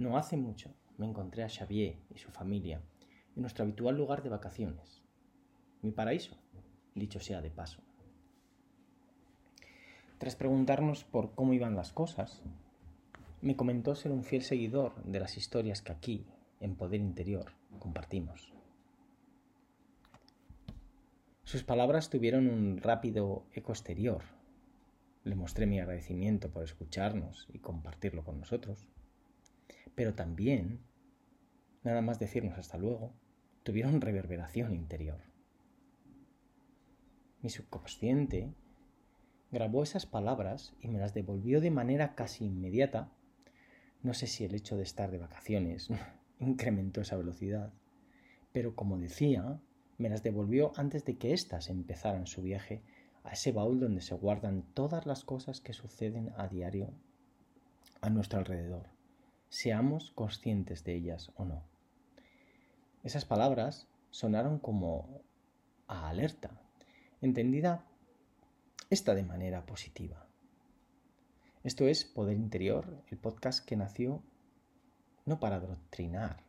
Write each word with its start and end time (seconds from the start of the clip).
No 0.00 0.16
hace 0.16 0.38
mucho 0.38 0.70
me 0.96 1.04
encontré 1.04 1.44
a 1.44 1.50
Xavier 1.50 1.98
y 2.08 2.18
su 2.18 2.30
familia 2.30 2.80
en 3.36 3.42
nuestro 3.42 3.64
habitual 3.64 3.98
lugar 3.98 4.22
de 4.22 4.30
vacaciones. 4.30 5.02
Mi 5.82 5.90
paraíso, 5.90 6.38
dicho 6.94 7.20
sea 7.20 7.42
de 7.42 7.50
paso. 7.50 7.82
Tras 10.16 10.36
preguntarnos 10.36 11.04
por 11.04 11.34
cómo 11.34 11.52
iban 11.52 11.76
las 11.76 11.92
cosas, 11.92 12.40
me 13.42 13.56
comentó 13.56 13.94
ser 13.94 14.10
un 14.10 14.24
fiel 14.24 14.40
seguidor 14.40 15.04
de 15.04 15.20
las 15.20 15.36
historias 15.36 15.82
que 15.82 15.92
aquí, 15.92 16.26
en 16.60 16.76
Poder 16.76 17.02
Interior, 17.02 17.52
compartimos. 17.78 18.54
Sus 21.44 21.62
palabras 21.62 22.08
tuvieron 22.08 22.48
un 22.48 22.78
rápido 22.78 23.44
eco 23.52 23.72
exterior. 23.72 24.22
Le 25.24 25.34
mostré 25.34 25.66
mi 25.66 25.78
agradecimiento 25.78 26.48
por 26.48 26.64
escucharnos 26.64 27.46
y 27.52 27.58
compartirlo 27.58 28.24
con 28.24 28.40
nosotros. 28.40 28.88
Pero 29.94 30.14
también, 30.14 30.80
nada 31.82 32.00
más 32.00 32.18
decirnos 32.18 32.58
hasta 32.58 32.78
luego, 32.78 33.12
tuvieron 33.62 34.00
reverberación 34.00 34.74
interior. 34.74 35.20
Mi 37.42 37.50
subconsciente 37.50 38.52
grabó 39.50 39.82
esas 39.82 40.06
palabras 40.06 40.74
y 40.80 40.88
me 40.88 40.98
las 40.98 41.14
devolvió 41.14 41.60
de 41.60 41.70
manera 41.70 42.14
casi 42.14 42.44
inmediata. 42.44 43.10
No 44.02 44.14
sé 44.14 44.26
si 44.26 44.44
el 44.44 44.54
hecho 44.54 44.76
de 44.76 44.82
estar 44.82 45.10
de 45.10 45.18
vacaciones 45.18 45.88
incrementó 46.38 47.00
esa 47.00 47.16
velocidad, 47.16 47.72
pero 48.52 48.74
como 48.74 48.98
decía, 48.98 49.60
me 49.98 50.08
las 50.08 50.22
devolvió 50.22 50.72
antes 50.76 51.04
de 51.04 51.16
que 51.16 51.32
éstas 51.32 51.68
empezaran 51.68 52.26
su 52.26 52.42
viaje 52.42 52.82
a 53.24 53.32
ese 53.32 53.52
baúl 53.52 53.80
donde 53.80 54.00
se 54.00 54.14
guardan 54.14 54.62
todas 54.74 55.06
las 55.06 55.24
cosas 55.24 55.60
que 55.60 55.72
suceden 55.72 56.32
a 56.36 56.48
diario 56.48 56.92
a 58.00 58.08
nuestro 58.08 58.38
alrededor, 58.38 58.88
seamos 59.50 60.12
conscientes 60.12 60.84
de 60.84 60.94
ellas 60.94 61.32
o 61.34 61.44
no. 61.44 61.64
Esas 63.02 63.24
palabras 63.24 63.88
sonaron 64.10 64.58
como 64.58 65.22
a 65.88 66.08
alerta, 66.08 66.50
entendida 67.20 67.84
esta 68.90 69.14
de 69.14 69.24
manera 69.24 69.66
positiva. 69.66 70.26
Esto 71.64 71.86
es 71.88 72.04
Poder 72.04 72.36
Interior, 72.36 73.02
el 73.08 73.18
podcast 73.18 73.64
que 73.64 73.76
nació 73.76 74.22
no 75.26 75.40
para 75.40 75.56
adoctrinar, 75.56 76.44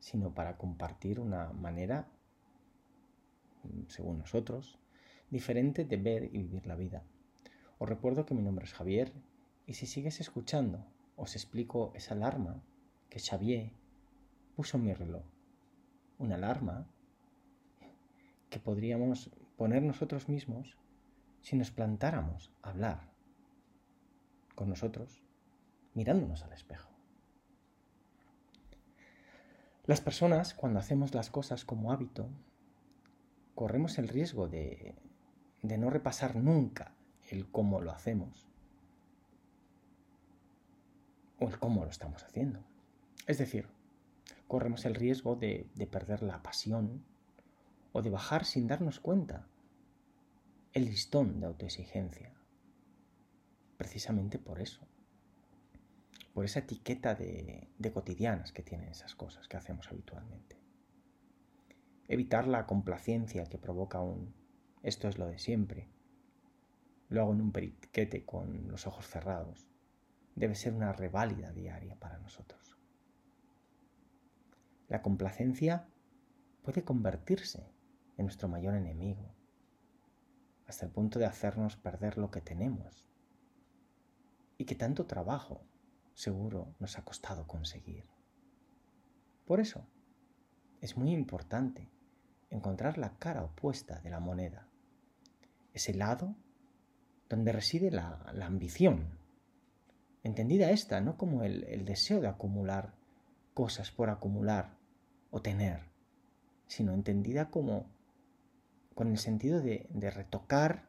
sino 0.00 0.34
para 0.34 0.56
compartir 0.56 1.20
una 1.20 1.52
manera, 1.52 2.08
según 3.86 4.18
nosotros, 4.18 4.78
diferente 5.30 5.84
de 5.84 5.96
ver 5.96 6.24
y 6.24 6.38
vivir 6.38 6.66
la 6.66 6.74
vida. 6.74 7.04
Os 7.78 7.88
recuerdo 7.88 8.26
que 8.26 8.34
mi 8.34 8.42
nombre 8.42 8.64
es 8.64 8.74
Javier 8.74 9.12
y 9.66 9.74
si 9.74 9.86
sigues 9.86 10.20
escuchando, 10.20 10.84
os 11.16 11.36
explico 11.36 11.92
esa 11.94 12.14
alarma 12.14 12.62
que 13.08 13.20
Xavier 13.20 13.72
puso 14.56 14.76
en 14.76 14.84
mi 14.84 14.94
reloj. 14.94 15.24
Una 16.18 16.34
alarma 16.36 16.86
que 18.50 18.58
podríamos 18.58 19.30
poner 19.56 19.82
nosotros 19.82 20.28
mismos 20.28 20.76
si 21.40 21.56
nos 21.56 21.70
plantáramos 21.70 22.52
a 22.62 22.70
hablar 22.70 23.12
con 24.54 24.68
nosotros 24.68 25.22
mirándonos 25.94 26.42
al 26.42 26.52
espejo. 26.52 26.90
Las 29.86 30.00
personas, 30.00 30.54
cuando 30.54 30.78
hacemos 30.78 31.14
las 31.14 31.30
cosas 31.30 31.64
como 31.64 31.92
hábito, 31.92 32.30
corremos 33.54 33.98
el 33.98 34.08
riesgo 34.08 34.48
de, 34.48 34.94
de 35.62 35.78
no 35.78 35.90
repasar 35.90 36.36
nunca 36.36 36.94
el 37.30 37.50
cómo 37.50 37.80
lo 37.80 37.92
hacemos 37.92 38.53
o 41.38 41.48
el 41.48 41.58
cómo 41.58 41.84
lo 41.84 41.90
estamos 41.90 42.22
haciendo. 42.22 42.60
Es 43.26 43.38
decir, 43.38 43.68
corremos 44.48 44.84
el 44.84 44.94
riesgo 44.94 45.36
de, 45.36 45.68
de 45.74 45.86
perder 45.86 46.22
la 46.22 46.42
pasión 46.42 47.04
o 47.92 48.02
de 48.02 48.10
bajar 48.10 48.44
sin 48.44 48.66
darnos 48.66 49.00
cuenta 49.00 49.46
el 50.72 50.86
listón 50.86 51.40
de 51.40 51.46
autoexigencia. 51.46 52.32
Precisamente 53.76 54.38
por 54.38 54.60
eso. 54.60 54.86
Por 56.32 56.44
esa 56.44 56.60
etiqueta 56.60 57.14
de, 57.14 57.68
de 57.78 57.92
cotidianas 57.92 58.52
que 58.52 58.62
tienen 58.62 58.88
esas 58.88 59.14
cosas 59.14 59.46
que 59.46 59.56
hacemos 59.56 59.88
habitualmente. 59.88 60.56
Evitar 62.08 62.46
la 62.48 62.66
complacencia 62.66 63.44
que 63.44 63.58
provoca 63.58 64.00
un 64.00 64.34
esto 64.84 65.08
es 65.08 65.16
lo 65.16 65.26
de 65.26 65.38
siempre. 65.38 65.88
Lo 67.08 67.22
hago 67.22 67.32
en 67.32 67.40
un 67.40 67.52
periquete 67.52 68.26
con 68.26 68.68
los 68.68 68.86
ojos 68.86 69.08
cerrados. 69.08 69.66
Debe 70.34 70.54
ser 70.54 70.74
una 70.74 70.92
reválida 70.92 71.52
diaria 71.52 71.96
para 71.96 72.18
nosotros. 72.18 72.76
La 74.88 75.02
complacencia 75.02 75.88
puede 76.62 76.84
convertirse 76.84 77.68
en 78.16 78.26
nuestro 78.26 78.48
mayor 78.48 78.74
enemigo 78.74 79.34
hasta 80.66 80.86
el 80.86 80.92
punto 80.92 81.18
de 81.18 81.26
hacernos 81.26 81.76
perder 81.76 82.18
lo 82.18 82.30
que 82.30 82.40
tenemos 82.40 83.06
y 84.56 84.64
que 84.64 84.74
tanto 84.74 85.06
trabajo 85.06 85.66
seguro 86.14 86.74
nos 86.78 86.98
ha 86.98 87.04
costado 87.04 87.46
conseguir. 87.46 88.08
Por 89.44 89.60
eso, 89.60 89.86
es 90.80 90.96
muy 90.96 91.12
importante 91.12 91.90
encontrar 92.50 92.98
la 92.98 93.18
cara 93.18 93.42
opuesta 93.42 94.00
de 94.00 94.10
la 94.10 94.20
moneda, 94.20 94.68
ese 95.72 95.92
lado 95.92 96.36
donde 97.28 97.52
reside 97.52 97.90
la, 97.90 98.22
ambición, 98.42 99.18
entendida 100.24 100.70
esta 100.70 101.00
no 101.00 101.16
como 101.16 101.44
el, 101.44 101.62
el 101.64 101.84
deseo 101.84 102.20
de 102.20 102.28
acumular 102.28 102.94
cosas 103.54 103.92
por 103.92 104.10
acumular 104.10 104.76
o 105.30 105.40
tener, 105.40 105.80
sino 106.66 106.92
entendida 106.92 107.50
como 107.50 107.86
con 108.94 109.08
el 109.08 109.18
sentido 109.18 109.60
de, 109.60 109.88
retocar, 110.10 110.88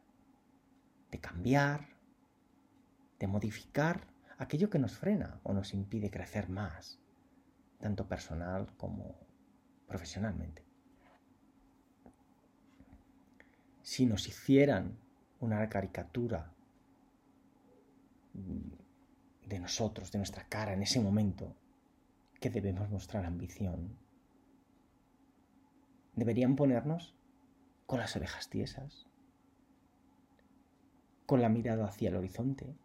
de 1.10 1.18
cambiar, 1.20 1.88
de 3.18 3.26
modificar 3.26 4.06
aquello 4.38 4.70
que 4.70 4.78
nos 4.78 4.96
frena 4.96 5.40
o 5.42 5.52
nos 5.52 5.74
impide 5.74 6.10
crecer 6.10 6.48
más, 6.48 7.00
tanto 7.80 8.08
personal 8.08 8.68
como 8.76 9.16
profesionalmente. 9.86 10.64
Si 13.82 14.06
nos 14.06 14.28
hicieran 14.28 14.98
una 15.40 15.68
caricatura 15.68 16.52
de 19.46 19.60
nosotros, 19.60 20.12
de 20.12 20.18
nuestra 20.18 20.44
cara 20.48 20.72
en 20.72 20.82
ese 20.82 21.00
momento, 21.00 21.54
que 22.40 22.50
debemos 22.50 22.90
mostrar 22.90 23.24
ambición, 23.24 23.96
deberían 26.14 26.56
ponernos 26.56 27.14
con 27.86 28.00
las 28.00 28.16
orejas 28.16 28.50
tiesas, 28.50 29.06
con 31.26 31.40
la 31.40 31.48
mirada 31.48 31.86
hacia 31.86 32.08
el 32.08 32.16
horizonte, 32.16 32.76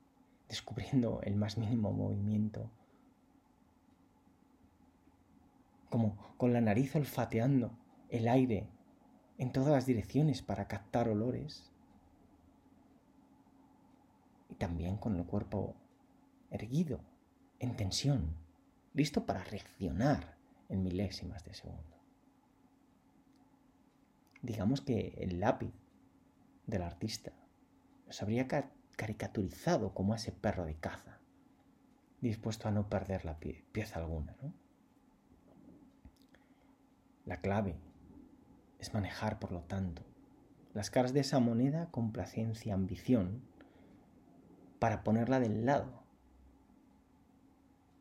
descubriendo 0.47 1.21
el 1.23 1.35
más 1.35 1.57
mínimo 1.57 1.91
movimiento, 1.91 2.69
como 5.89 6.35
con 6.37 6.53
la 6.53 6.61
nariz 6.61 6.95
olfateando 6.95 7.77
el 8.09 8.27
aire 8.27 8.69
en 9.37 9.51
todas 9.51 9.71
las 9.71 9.85
direcciones 9.85 10.41
para 10.41 10.67
captar 10.67 11.09
olores, 11.09 11.71
y 14.49 14.55
también 14.55 14.97
con 14.97 15.15
el 15.15 15.25
cuerpo 15.25 15.75
erguido, 16.51 16.99
en 17.59 17.75
tensión, 17.75 18.35
listo 18.93 19.25
para 19.25 19.43
reaccionar 19.43 20.37
en 20.69 20.83
milésimas 20.83 21.43
de 21.43 21.53
segundo 21.53 21.91
digamos 24.41 24.81
que 24.81 25.13
el 25.17 25.39
lápiz 25.39 25.73
del 26.65 26.81
artista 26.81 27.31
nos 28.07 28.21
habría 28.21 28.47
caricaturizado 28.95 29.93
como 29.93 30.15
ese 30.15 30.31
perro 30.31 30.65
de 30.65 30.75
caza, 30.75 31.19
dispuesto 32.21 32.67
a 32.67 32.71
no 32.71 32.89
perder 32.89 33.25
la 33.25 33.39
pieza 33.39 33.99
alguna. 33.99 34.35
La 37.25 37.37
clave 37.37 37.75
es 38.79 38.93
manejar, 38.93 39.39
por 39.39 39.51
lo 39.51 39.61
tanto, 39.61 40.03
las 40.73 40.89
caras 40.89 41.13
de 41.13 41.19
esa 41.21 41.39
moneda 41.39 41.89
con 41.91 42.11
placencia 42.11 42.73
ambición 42.73 43.41
para 44.79 45.03
ponerla 45.03 45.39
del 45.39 45.65
lado 45.65 46.00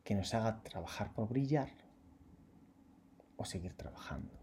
que 0.03 0.15
nos 0.15 0.33
haga 0.33 0.61
trabajar 0.63 1.13
por 1.13 1.27
brillar 1.29 1.69
o 3.37 3.45
seguir 3.45 3.73
trabajando 3.73 4.41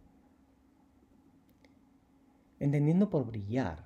entendiendo 2.61 3.09
por 3.09 3.25
brillar, 3.25 3.85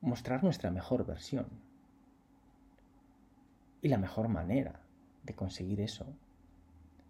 mostrar 0.00 0.42
nuestra 0.42 0.70
mejor 0.70 1.06
versión. 1.06 1.48
Y 3.80 3.88
la 3.88 3.98
mejor 3.98 4.28
manera 4.28 4.80
de 5.22 5.34
conseguir 5.34 5.80
eso 5.80 6.06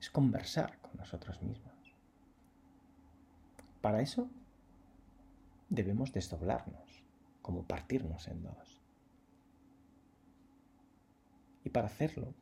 es 0.01 0.11
conversar 0.11 0.79
con 0.81 0.97
nosotros 0.97 1.43
mismos. 1.43 1.75
Para 3.81 4.03
eso 4.03 4.29
debemos 5.71 6.13
desdoblarnos, 6.13 7.05
como 7.41 7.65
partirnos 7.65 8.29
en 8.29 8.43
dos. 8.43 8.78
Y 11.69 11.71
para 11.71 11.89
hacerlo, 11.89 12.33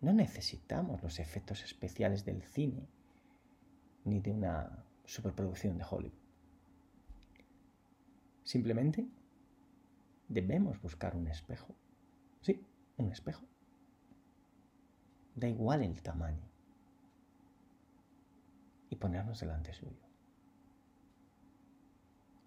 No 0.00 0.14
necesitamos 0.14 1.02
los 1.02 1.18
efectos 1.18 1.62
especiales 1.62 2.24
del 2.24 2.42
cine 2.42 2.88
ni 4.06 4.18
de 4.18 4.30
una 4.32 4.82
superproducción 5.04 5.76
de 5.76 5.84
Hollywood. 5.84 6.18
Simplemente 8.42 9.06
debemos 10.26 10.80
buscar 10.80 11.14
un 11.14 11.28
espejo. 11.28 11.74
Sí, 12.40 12.64
un 12.96 13.12
espejo. 13.12 13.44
Da 15.34 15.46
igual 15.46 15.82
el 15.82 16.00
tamaño. 16.00 16.48
Y 18.88 18.96
ponernos 18.96 19.38
delante 19.40 19.74
suyo. 19.74 20.06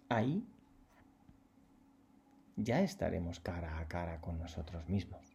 Ahí 0.08 0.44
ya 2.56 2.80
estaremos 2.80 3.38
cara 3.38 3.78
a 3.78 3.86
cara 3.86 4.20
con 4.20 4.40
nosotros 4.40 4.88
mismos. 4.88 5.33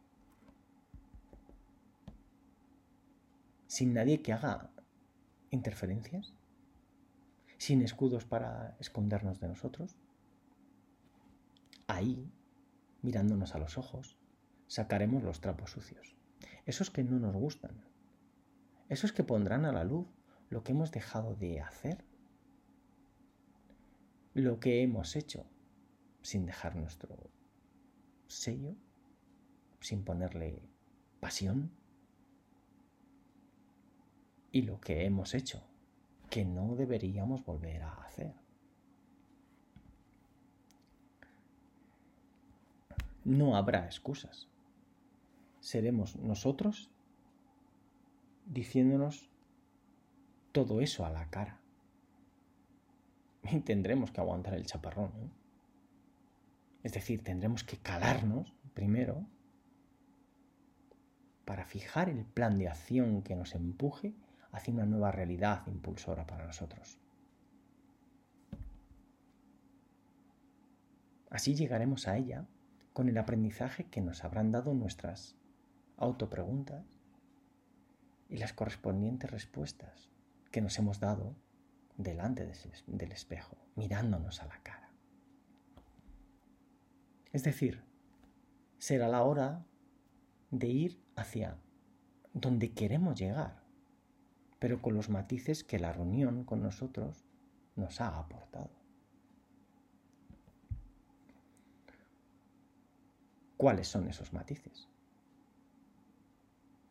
Sin 3.70 3.94
nadie 3.94 4.24
que 4.24 4.34
haga 4.34 4.72
interferencias, 5.52 6.34
sin 7.60 7.84
escudos 7.84 8.26
para 8.26 8.76
escondernos 8.80 9.40
de 9.40 9.48
nosotros. 9.48 9.96
Ahí, 11.86 12.34
mirándonos 13.04 13.54
a 13.54 13.60
los 13.60 13.78
ojos, 13.78 14.18
sacaremos 14.66 15.22
los 15.22 15.40
trapos 15.40 15.70
sucios, 15.70 16.16
esos 16.66 16.90
que 16.90 17.04
no 17.04 17.20
nos 17.20 17.36
gustan, 17.36 17.86
esos 18.88 19.12
que 19.12 19.24
pondrán 19.24 19.66
a 19.66 19.72
la 19.72 19.84
luz 19.84 20.08
lo 20.50 20.64
que 20.64 20.72
hemos 20.72 20.92
dejado 20.92 21.36
de 21.36 21.62
hacer, 21.62 22.04
lo 24.34 24.60
que 24.60 24.82
hemos 24.82 25.16
hecho 25.16 25.46
sin 26.24 26.48
dejar 26.48 26.76
nuestro 26.76 27.30
sello, 28.26 28.74
sin 29.80 30.04
ponerle 30.04 30.68
pasión, 31.20 31.79
y 34.52 34.64
lo 34.64 34.80
que 34.80 35.06
hemos 35.06 35.34
hecho 35.34 35.62
que 36.30 36.46
no 36.46 36.76
deberíamos 36.76 37.44
volver 37.44 37.82
a 37.84 37.94
hacer. 38.04 38.34
No 43.26 43.56
habrá 43.56 43.86
excusas. 43.86 44.48
Seremos 45.60 46.16
nosotros 46.16 46.90
diciéndonos 48.46 49.30
todo 50.52 50.82
eso 50.82 51.06
a 51.06 51.10
la 51.10 51.30
cara. 51.30 51.60
Y 53.52 53.60
tendremos 53.62 54.12
que 54.12 54.22
aguantar 54.22 54.54
el 54.54 54.66
chaparrón. 54.66 55.12
Es 56.84 56.94
decir, 56.94 57.24
tendremos 57.24 57.64
que 57.64 57.78
calarnos 57.78 58.54
primero 58.74 59.26
para 61.46 61.66
fijar 61.66 62.10
el 62.10 62.26
plan 62.26 62.58
de 62.58 62.68
acción 62.68 63.22
que 63.22 63.36
nos 63.36 63.56
empuje 63.56 64.14
hacia 64.52 64.74
una 64.74 64.86
nueva 64.86 65.12
realidad 65.12 65.66
impulsora 65.68 66.26
para 66.26 66.46
nosotros. 66.46 66.98
Así 71.30 71.56
llegaremos 71.56 72.08
a 72.08 72.18
ella 72.18 72.48
con 72.94 73.08
el 73.08 73.18
aprendizaje 73.18 73.86
que 73.86 74.02
nos 74.02 74.24
habrán 74.24 74.52
dado 74.52 74.74
nuestras 74.74 75.36
autopreguntas 75.98 76.86
y 78.30 78.38
las 78.38 78.54
correspondientes 78.54 79.30
respuestas 79.30 80.10
que 80.52 80.62
nos 80.62 80.78
hemos 80.80 81.00
dado 81.00 81.36
delante 81.98 82.50
del 82.88 83.12
espejo, 83.12 83.58
mirándonos 83.76 84.42
a 84.42 84.46
la 84.46 84.58
cara. 84.64 84.90
Es 87.32 87.44
decir, 87.44 87.84
será 88.80 89.08
la 89.08 89.24
hora 89.24 89.66
de 90.50 90.68
ir 90.68 91.04
hacia 91.16 91.58
donde 92.34 92.72
queremos 92.74 93.20
llegar, 93.20 93.62
pero 94.60 94.82
con 94.82 94.94
los 94.94 95.10
matices 95.10 95.64
que 95.64 95.80
la 95.80 95.94
reunión 95.94 96.44
con 96.44 96.62
nosotros 96.62 97.26
nos 97.76 98.02
ha 98.02 98.20
aportado. 98.20 98.70
¿Cuáles 103.58 103.88
son 103.88 104.08
esos 104.08 104.32
matices? 104.32 104.88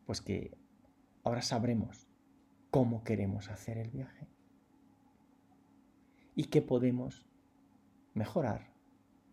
Pues 0.05 0.21
que 0.21 0.57
ahora 1.23 1.41
sabremos 1.41 2.07
cómo 2.71 3.03
queremos 3.03 3.49
hacer 3.49 3.77
el 3.77 3.89
viaje 3.89 4.27
y 6.35 6.45
qué 6.45 6.61
podemos 6.61 7.25
mejorar, 8.13 8.73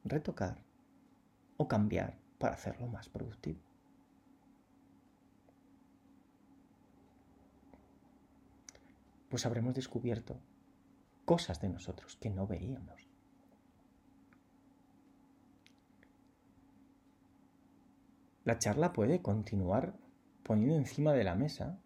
retocar 0.04 0.64
o 1.56 1.68
cambiar 1.68 2.18
para 2.38 2.54
hacerlo 2.54 2.86
más 2.86 3.08
productivo. 3.08 3.65
Pues 9.28 9.46
habremos 9.46 9.74
descubierto 9.74 10.40
cosas 11.24 11.60
de 11.60 11.68
nosotros 11.68 12.16
que 12.16 12.30
no 12.30 12.46
veíamos. 12.46 13.08
La 18.44 18.58
charla 18.58 18.92
puede 18.92 19.22
continuar 19.22 19.96
poniendo 20.44 20.76
encima 20.76 21.12
de 21.12 21.24
la 21.24 21.34
mesa 21.34 21.80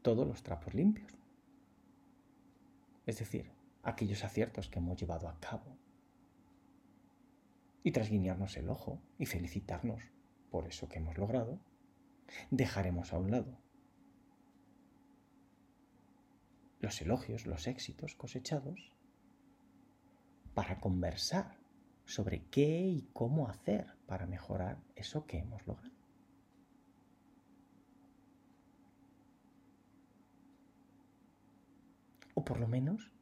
todos 0.00 0.26
los 0.26 0.42
trapos 0.42 0.72
limpios. 0.72 1.12
Es 3.04 3.18
decir, 3.18 3.50
aquellos 3.82 4.24
aciertos 4.24 4.68
que 4.68 4.78
hemos 4.78 4.98
llevado 4.98 5.28
a 5.28 5.38
cabo. 5.38 5.76
Y 7.82 7.92
tras 7.92 8.08
guiñarnos 8.08 8.56
el 8.56 8.70
ojo 8.70 9.02
y 9.18 9.26
felicitarnos 9.26 10.02
por 10.50 10.66
eso 10.66 10.88
que 10.88 10.98
hemos 10.98 11.18
logrado, 11.18 11.58
dejaremos 12.50 13.12
a 13.12 13.18
un 13.18 13.30
lado 13.30 13.61
los 16.82 17.00
elogios, 17.00 17.46
los 17.46 17.68
éxitos 17.68 18.16
cosechados, 18.16 18.92
para 20.52 20.80
conversar 20.80 21.56
sobre 22.04 22.44
qué 22.46 22.80
y 22.80 23.08
cómo 23.12 23.48
hacer 23.48 23.86
para 24.06 24.26
mejorar 24.26 24.82
eso 24.96 25.24
que 25.24 25.38
hemos 25.38 25.64
logrado. 25.66 25.94
O 32.34 32.44
por 32.44 32.58
lo 32.58 32.66
menos, 32.66 33.12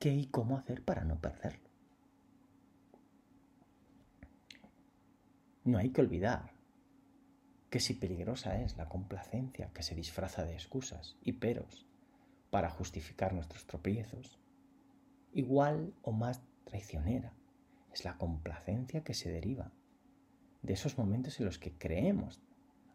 qué 0.00 0.12
y 0.12 0.26
cómo 0.26 0.58
hacer 0.58 0.84
para 0.84 1.04
no 1.04 1.20
perderlo. 1.20 1.70
No 5.64 5.78
hay 5.78 5.90
que 5.90 6.00
olvidar 6.00 6.52
que 7.70 7.78
si 7.78 7.94
peligrosa 7.94 8.60
es 8.60 8.76
la 8.76 8.88
complacencia 8.88 9.70
que 9.72 9.84
se 9.84 9.94
disfraza 9.94 10.44
de 10.44 10.54
excusas 10.54 11.16
y 11.22 11.34
peros 11.34 11.87
para 12.50 12.70
justificar 12.70 13.32
nuestros 13.32 13.66
tropiezos. 13.66 14.38
Igual 15.32 15.94
o 16.02 16.12
más 16.12 16.42
traicionera 16.64 17.32
es 17.92 18.04
la 18.04 18.16
complacencia 18.16 19.04
que 19.04 19.14
se 19.14 19.30
deriva 19.30 19.72
de 20.62 20.72
esos 20.72 20.98
momentos 20.98 21.38
en 21.38 21.46
los 21.46 21.58
que 21.58 21.72
creemos 21.76 22.40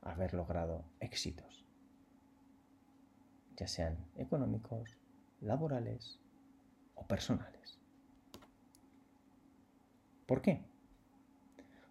haber 0.02 0.34
logrado 0.34 0.84
éxitos, 1.00 1.66
ya 3.56 3.68
sean 3.68 3.98
económicos, 4.16 4.98
laborales 5.40 6.20
o 6.96 7.08
personales. 7.08 7.80
¿Por 10.26 10.42
qué? 10.42 10.62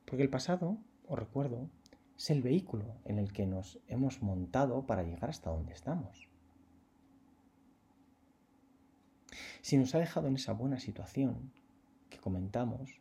Porque 0.04 0.22
el 0.22 0.30
pasado, 0.30 0.78
os 1.06 1.18
recuerdo, 1.18 1.70
es 2.16 2.30
el 2.30 2.42
vehículo 2.42 2.96
en 3.04 3.18
el 3.18 3.32
que 3.32 3.46
nos 3.46 3.80
hemos 3.88 4.22
montado 4.22 4.86
para 4.86 5.02
llegar 5.02 5.30
hasta 5.30 5.50
donde 5.50 5.72
estamos. 5.72 6.31
Si 9.62 9.76
nos 9.76 9.94
ha 9.94 9.98
dejado 9.98 10.26
en 10.26 10.34
esa 10.34 10.52
buena 10.52 10.80
situación 10.80 11.52
que 12.10 12.18
comentamos, 12.18 13.00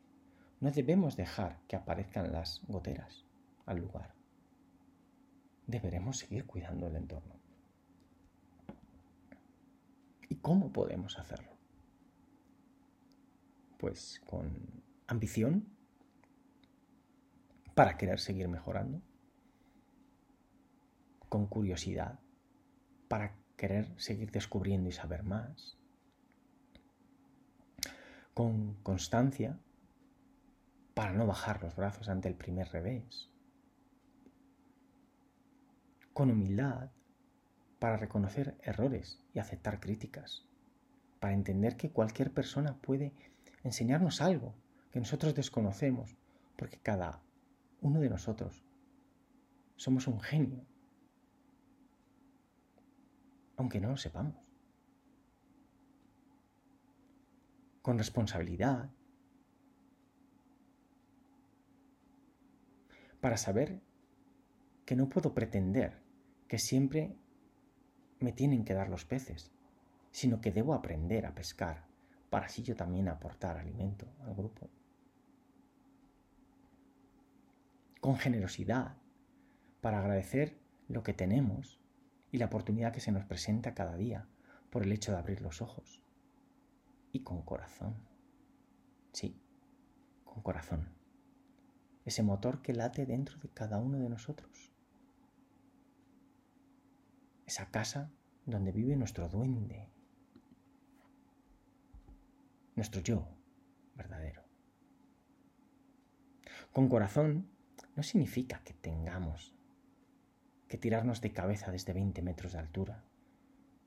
no 0.60 0.72
debemos 0.72 1.18
dejar 1.18 1.60
que 1.68 1.76
aparezcan 1.76 2.32
las 2.32 2.62
goteras 2.68 3.26
al 3.66 3.80
lugar. 3.80 4.14
Deberemos 5.66 6.18
seguir 6.20 6.46
cuidando 6.46 6.86
el 6.86 6.96
entorno. 6.96 7.34
¿Y 10.30 10.36
cómo 10.36 10.72
podemos 10.72 11.18
hacerlo? 11.18 11.52
Pues 13.80 14.22
con 14.28 14.84
ambición 15.08 15.68
para 17.74 17.98
querer 17.98 18.20
seguir 18.20 18.48
mejorando, 18.48 19.02
con 21.28 21.48
curiosidad 21.48 22.20
para 23.08 23.36
querer 23.58 24.00
seguir 24.00 24.32
descubriendo 24.32 24.90
y 24.90 24.92
saber 24.92 25.24
más, 25.24 25.81
con 28.34 28.76
constancia 28.84 29.60
para 30.94 31.14
no 31.14 31.26
bajar 31.26 31.62
los 31.64 31.76
brazos 31.76 32.10
ante 32.10 32.28
el 32.28 32.36
primer 32.36 32.70
revés. 32.70 33.30
Con 36.14 36.32
humildad 36.32 36.92
para 37.80 37.98
reconocer 37.98 38.58
errores 38.62 39.20
y 39.34 39.40
aceptar 39.40 39.80
críticas. 39.80 40.46
Para 41.20 41.34
entender 41.34 41.78
que 41.78 41.92
cualquier 41.92 42.32
persona 42.32 42.78
puede 42.82 43.14
enseñarnos 43.64 44.22
algo 44.22 44.56
que 44.92 45.00
nosotros 45.00 45.36
desconocemos, 45.36 46.18
porque 46.58 46.78
cada 46.78 47.24
uno 47.82 48.00
de 48.00 48.10
nosotros 48.10 48.64
somos 49.78 50.08
un 50.08 50.20
genio, 50.20 50.66
aunque 53.58 53.80
no 53.80 53.90
lo 53.90 53.98
sepamos. 53.98 54.41
Con 57.82 57.98
responsabilidad, 57.98 58.92
para 63.22 63.38
saber 63.38 63.82
que 64.86 64.96
no 64.96 65.10
puedo 65.10 65.34
pretender 65.34 66.02
que 66.48 66.60
siempre 66.60 67.16
me 68.20 68.34
tienen 68.34 68.66
que 68.66 68.74
dar 68.74 68.90
los 68.90 69.06
peces, 69.06 69.52
sino 70.12 70.42
que 70.42 70.52
debo 70.52 70.74
aprender 70.74 71.26
a 71.26 71.34
pescar 71.34 71.86
para 72.30 72.48
así 72.48 72.64
yo 72.64 72.76
también 72.76 73.08
aportar 73.08 73.58
alimento 73.58 74.08
al 74.22 74.34
grupo. 74.34 74.70
Con 78.00 78.18
generosidad, 78.18 78.98
para 79.82 80.00
agradecer 80.00 80.58
lo 80.88 81.04
que 81.04 81.14
tenemos 81.14 81.80
y 82.32 82.38
la 82.38 82.46
oportunidad 82.46 82.94
que 82.94 83.02
se 83.02 83.12
nos 83.12 83.26
presenta 83.26 83.74
cada 83.74 83.96
día 83.96 84.28
por 84.70 84.84
el 84.84 84.92
hecho 84.92 85.12
de 85.12 85.18
abrir 85.18 85.42
los 85.42 85.62
ojos. 85.62 86.01
Y 87.12 87.22
con 87.22 87.42
corazón. 87.42 87.96
Sí, 89.12 89.40
con 90.24 90.42
corazón. 90.42 90.90
Ese 92.06 92.24
motor 92.24 92.62
que 92.62 92.74
late 92.74 93.06
dentro 93.06 93.38
de 93.40 93.50
cada 93.50 93.78
uno 93.78 94.00
de 94.00 94.10
nosotros. 94.10 94.72
Esa 97.46 97.70
casa 97.70 98.12
donde 98.46 98.72
vive 98.72 98.96
nuestro 98.96 99.30
duende. 99.30 99.90
Nuestro 102.76 103.02
yo 103.02 103.28
verdadero. 103.96 104.44
Con 106.72 106.88
corazón 106.88 107.50
no 107.96 108.04
significa 108.04 108.64
que 108.64 108.74
tengamos 108.74 109.54
que 110.68 110.78
tirarnos 110.78 111.20
de 111.20 111.34
cabeza 111.34 111.70
desde 111.70 111.92
20 111.92 112.22
metros 112.22 112.54
de 112.54 112.60
altura, 112.60 113.04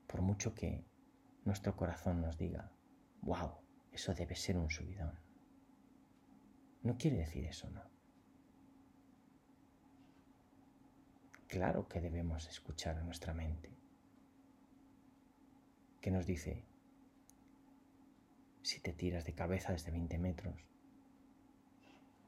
por 0.05 0.21
mucho 0.21 0.53
que 0.53 0.85
nuestro 1.43 1.75
corazón 1.75 2.21
nos 2.21 2.37
diga, 2.37 2.71
wow, 3.25 3.51
eso 3.91 4.13
debe 4.13 4.35
ser 4.35 4.57
un 4.57 4.69
subidón. 4.69 5.19
No 6.83 6.95
quiere 6.97 7.17
decir 7.17 7.43
eso, 7.45 7.69
¿no? 7.71 7.81
Claro 11.47 11.87
que 11.87 12.01
debemos 12.01 12.47
escuchar 12.47 12.97
a 12.97 13.03
nuestra 13.03 13.33
mente, 13.33 13.75
que 16.01 16.11
nos 16.11 16.27
dice, 16.27 16.65
si 18.61 18.79
te 18.79 18.93
tiras 18.93 19.25
de 19.25 19.33
cabeza 19.33 19.71
desde 19.71 19.91
20 19.91 20.19
metros, 20.19 20.55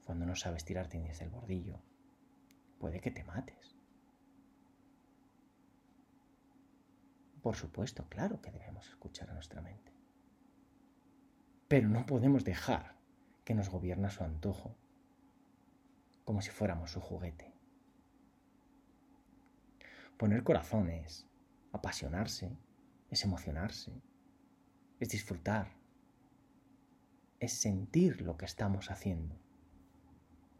cuando 0.03 0.25
no 0.25 0.35
sabes 0.35 0.65
tirarte 0.65 0.97
ni 0.97 1.07
desde 1.07 1.25
el 1.25 1.31
bordillo, 1.31 1.79
puede 2.79 3.01
que 3.01 3.11
te 3.11 3.23
mates. 3.23 3.75
Por 7.43 7.55
supuesto, 7.55 8.07
claro 8.09 8.41
que 8.41 8.51
debemos 8.51 8.87
escuchar 8.87 9.29
a 9.29 9.33
nuestra 9.33 9.61
mente. 9.61 9.96
Pero 11.67 11.89
no 11.89 12.05
podemos 12.05 12.43
dejar 12.43 12.95
que 13.43 13.53
nos 13.53 13.69
gobierna 13.69 14.09
su 14.09 14.23
antojo, 14.23 14.75
como 16.25 16.41
si 16.41 16.49
fuéramos 16.49 16.91
su 16.91 17.01
juguete. 17.01 17.53
Poner 20.17 20.43
corazón 20.43 20.89
es 20.89 21.27
apasionarse, 21.71 22.51
es 23.09 23.23
emocionarse, 23.23 24.01
es 24.99 25.09
disfrutar, 25.09 25.75
es 27.39 27.53
sentir 27.53 28.21
lo 28.21 28.37
que 28.37 28.45
estamos 28.45 28.89
haciendo, 28.89 29.35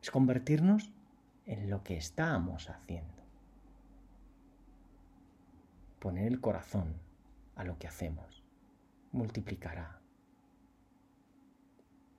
es 0.02 0.12
convertirnos 0.12 0.92
en 1.46 1.70
lo 1.70 1.84
que 1.84 1.98
estamos 1.98 2.70
haciendo 2.70 3.18
poner 6.00 6.28
el 6.28 6.40
corazón 6.40 6.96
a 7.56 7.64
lo 7.64 7.78
que 7.80 7.88
hacemos, 7.88 8.44
multiplicará 9.12 9.97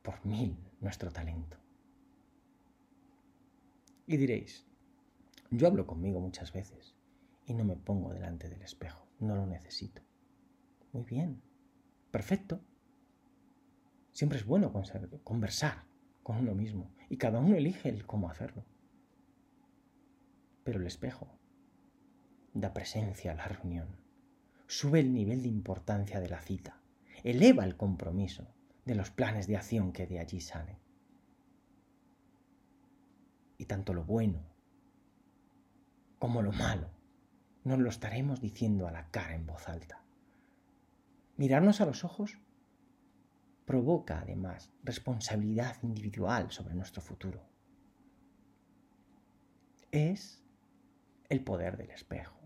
por 0.09 0.25
mil 0.25 0.57
nuestro 0.81 1.11
talento. 1.11 1.59
Y 4.07 4.17
diréis, 4.17 4.67
yo 5.51 5.67
hablo 5.67 5.87
conmigo 5.87 6.19
muchas 6.19 6.51
veces 6.51 6.97
y 7.45 7.53
no 7.53 7.63
me 7.67 7.77
pongo 7.77 8.15
delante 8.15 8.49
del 8.49 8.63
espejo, 8.63 9.07
no 9.21 9.37
lo 9.37 9.45
necesito. 9.45 10.01
Muy 10.95 11.05
bien, 11.05 11.43
perfecto. 12.11 12.63
Siempre 14.15 14.39
es 14.39 14.47
bueno 14.47 14.73
conversar 15.25 15.85
con 16.23 16.39
uno 16.39 16.55
mismo 16.55 16.91
y 17.11 17.19
cada 17.19 17.41
uno 17.41 17.57
elige 17.57 17.91
el 17.91 18.07
cómo 18.07 18.31
hacerlo. 18.31 18.65
Pero 20.65 20.81
el 20.81 20.87
espejo 20.87 21.39
da 22.55 22.73
presencia 22.73 23.33
a 23.33 23.35
la 23.35 23.47
reunión, 23.47 23.89
sube 24.69 25.01
el 25.01 25.13
nivel 25.13 25.43
de 25.43 25.49
importancia 25.49 26.19
de 26.19 26.31
la 26.31 26.41
cita, 26.41 26.81
eleva 27.25 27.65
el 27.65 27.77
compromiso 27.77 28.55
de 28.89 28.95
los 28.95 29.11
planes 29.11 29.47
de 29.47 29.57
acción 29.59 29.93
que 29.93 30.07
de 30.07 30.19
allí 30.19 30.41
salen. 30.41 30.79
Y 33.59 33.67
tanto 33.67 33.93
lo 33.93 34.03
bueno 34.03 34.43
como 36.19 36.43
lo 36.43 36.53
malo 36.53 36.89
nos 37.65 37.79
lo 37.79 37.91
estaremos 37.91 38.41
diciendo 38.41 38.89
a 38.89 38.91
la 38.91 39.11
cara 39.11 39.35
en 39.35 39.47
voz 39.47 39.69
alta. 39.69 40.03
Mirarnos 41.37 41.83
a 41.83 41.87
los 41.87 42.03
ojos 42.03 42.39
provoca 43.67 44.21
además 44.21 44.73
responsabilidad 44.83 45.77
individual 45.83 46.51
sobre 46.51 46.75
nuestro 46.75 47.03
futuro. 47.03 47.43
Es 49.91 50.43
el 51.29 51.45
poder 51.45 51.77
del 51.77 51.91
espejo 51.91 52.39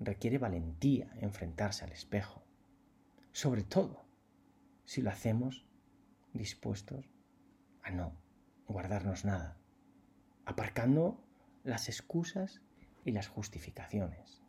requiere 0.00 0.38
valentía 0.38 1.12
enfrentarse 1.20 1.84
al 1.84 1.92
espejo, 1.92 2.42
sobre 3.32 3.62
todo 3.62 4.09
si 4.90 5.02
lo 5.02 5.10
hacemos 5.10 5.64
dispuestos 6.32 7.08
a 7.84 7.92
no 7.92 8.12
guardarnos 8.66 9.24
nada, 9.24 9.56
aparcando 10.44 11.22
las 11.62 11.88
excusas 11.88 12.60
y 13.04 13.12
las 13.12 13.28
justificaciones. 13.28 14.42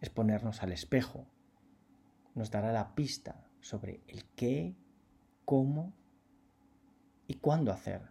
Exponernos 0.00 0.62
al 0.62 0.72
espejo 0.72 1.26
nos 2.34 2.50
dará 2.50 2.72
la 2.72 2.94
pista 2.94 3.46
sobre 3.60 4.00
el 4.06 4.24
qué, 4.24 4.74
cómo 5.44 5.92
y 7.26 7.34
cuándo 7.34 7.72
hacer 7.72 8.10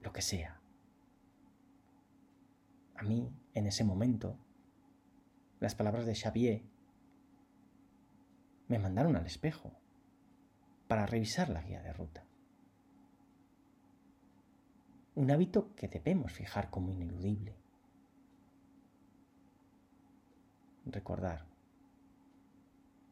lo 0.00 0.12
que 0.12 0.22
sea. 0.22 0.60
A 2.96 3.04
mí, 3.04 3.32
en 3.54 3.68
ese 3.68 3.84
momento, 3.84 4.36
las 5.60 5.76
palabras 5.76 6.06
de 6.06 6.16
Xavier 6.16 6.69
me 8.70 8.78
mandaron 8.78 9.16
al 9.16 9.26
espejo 9.26 9.72
para 10.86 11.04
revisar 11.04 11.48
la 11.48 11.60
guía 11.60 11.82
de 11.82 11.92
ruta. 11.92 12.24
Un 15.16 15.28
hábito 15.32 15.74
que 15.74 15.88
debemos 15.88 16.32
fijar 16.32 16.70
como 16.70 16.92
ineludible. 16.92 17.56
Recordar. 20.86 21.46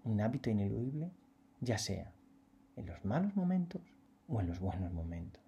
Un 0.05 0.21
hábito 0.21 0.49
ineludible 0.49 1.11
ya 1.61 1.77
sea 1.77 2.15
en 2.77 2.87
los 2.87 3.05
malos 3.05 3.35
momentos 3.35 3.83
o 4.29 4.41
en 4.41 4.47
los 4.47 4.61
buenos 4.61 4.93
momentos. 4.93 5.43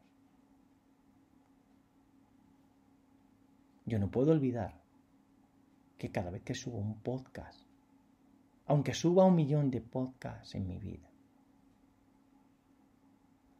Yo 3.86 4.00
no 4.00 4.10
puedo 4.10 4.32
olvidar 4.32 4.82
que 5.98 6.10
cada 6.10 6.32
vez 6.32 6.42
que 6.42 6.54
subo 6.54 6.78
un 6.78 7.00
podcast, 7.00 7.69
aunque 8.70 8.94
suba 8.94 9.24
un 9.24 9.34
millón 9.34 9.68
de 9.72 9.80
podcasts 9.80 10.54
en 10.54 10.68
mi 10.68 10.78
vida, 10.78 11.10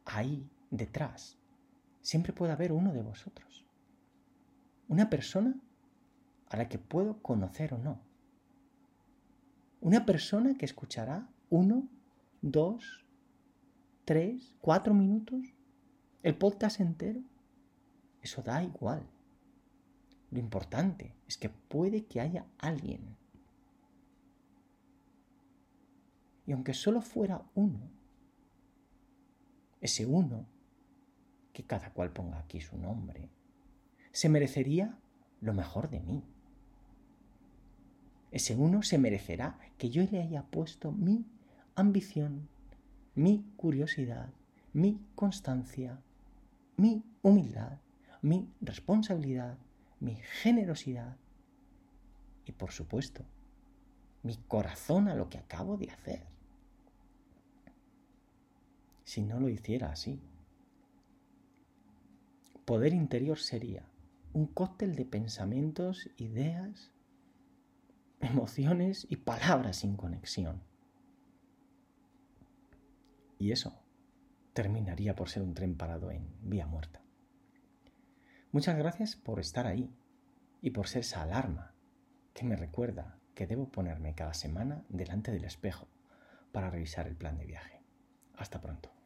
ahí 0.05 0.49
detrás 0.69 1.37
siempre 1.99 2.31
puede 2.31 2.53
haber 2.53 2.71
uno 2.71 2.93
de 2.93 3.01
vosotros. 3.01 3.65
Una 4.87 5.09
persona 5.09 5.59
a 6.47 6.55
la 6.55 6.69
que 6.69 6.79
puedo 6.79 7.21
conocer 7.21 7.73
o 7.73 7.77
no. 7.77 7.99
Una 9.81 10.05
persona 10.05 10.57
que 10.57 10.63
escuchará 10.63 11.27
uno, 11.49 11.89
dos, 12.41 13.05
tres, 14.05 14.55
cuatro 14.61 14.93
minutos, 14.93 15.41
el 16.23 16.37
podcast 16.37 16.79
entero. 16.79 17.19
Eso 18.21 18.41
da 18.43 18.63
igual. 18.63 19.05
Lo 20.29 20.39
importante 20.39 21.13
es 21.27 21.35
que 21.35 21.49
puede 21.49 22.05
que 22.05 22.21
haya 22.21 22.45
alguien. 22.59 23.17
Y 26.51 26.53
aunque 26.53 26.73
solo 26.73 26.99
fuera 27.01 27.45
uno, 27.55 27.79
ese 29.79 30.05
uno, 30.05 30.49
que 31.53 31.63
cada 31.63 31.93
cual 31.93 32.11
ponga 32.11 32.39
aquí 32.39 32.59
su 32.59 32.77
nombre, 32.77 33.29
se 34.11 34.27
merecería 34.27 34.99
lo 35.39 35.53
mejor 35.53 35.89
de 35.89 36.01
mí. 36.01 36.25
Ese 38.31 38.53
uno 38.53 38.83
se 38.83 38.97
merecerá 38.97 39.59
que 39.77 39.89
yo 39.91 40.03
le 40.03 40.21
haya 40.21 40.43
puesto 40.43 40.91
mi 40.91 41.25
ambición, 41.75 42.49
mi 43.15 43.45
curiosidad, 43.55 44.33
mi 44.73 44.99
constancia, 45.15 46.01
mi 46.75 47.05
humildad, 47.21 47.79
mi 48.21 48.51
responsabilidad, 48.59 49.57
mi 50.01 50.15
generosidad 50.41 51.15
y 52.43 52.51
por 52.51 52.73
supuesto 52.73 53.23
mi 54.21 54.35
corazón 54.49 55.07
a 55.07 55.15
lo 55.15 55.29
que 55.29 55.37
acabo 55.37 55.77
de 55.77 55.89
hacer. 55.89 56.30
Si 59.11 59.23
no 59.23 59.41
lo 59.41 59.49
hiciera 59.49 59.91
así. 59.91 60.21
Poder 62.63 62.93
interior 62.93 63.37
sería 63.37 63.85
un 64.31 64.47
cóctel 64.47 64.95
de 64.95 65.03
pensamientos, 65.03 66.09
ideas, 66.15 66.93
emociones 68.21 69.05
y 69.09 69.17
palabras 69.17 69.75
sin 69.75 69.97
conexión. 69.97 70.63
Y 73.37 73.51
eso 73.51 73.83
terminaría 74.53 75.13
por 75.13 75.27
ser 75.27 75.43
un 75.43 75.55
tren 75.55 75.75
parado 75.75 76.09
en 76.09 76.33
vía 76.43 76.65
muerta. 76.65 77.01
Muchas 78.53 78.77
gracias 78.77 79.17
por 79.17 79.41
estar 79.41 79.67
ahí 79.67 79.93
y 80.61 80.69
por 80.69 80.87
ser 80.87 81.01
esa 81.01 81.23
alarma 81.23 81.73
que 82.33 82.45
me 82.45 82.55
recuerda 82.55 83.19
que 83.35 83.45
debo 83.45 83.67
ponerme 83.67 84.15
cada 84.15 84.33
semana 84.33 84.85
delante 84.87 85.33
del 85.33 85.43
espejo 85.43 85.89
para 86.53 86.69
revisar 86.69 87.07
el 87.07 87.17
plan 87.17 87.37
de 87.37 87.45
viaje. 87.45 87.81
Hasta 88.37 88.61
pronto. 88.61 89.00